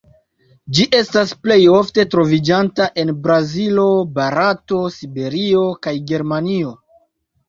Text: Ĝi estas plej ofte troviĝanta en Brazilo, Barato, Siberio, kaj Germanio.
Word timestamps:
Ĝi 0.75 0.83
estas 0.99 1.33
plej 1.41 1.57
ofte 1.79 2.05
troviĝanta 2.13 2.87
en 3.03 3.11
Brazilo, 3.27 3.83
Barato, 4.15 4.79
Siberio, 4.95 5.61
kaj 5.85 5.95
Germanio. 6.13 6.73